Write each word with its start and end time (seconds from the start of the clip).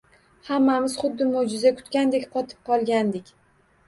Hammamiz 0.45 0.95
xuddi 1.01 1.27
mo‘jiza 1.33 1.71
kutgandek 1.81 2.25
qotib 2.37 2.65
qolgandik. 2.71 3.31